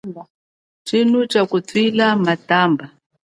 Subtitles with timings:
[0.85, 2.85] Tshino tsha kutwila matamba.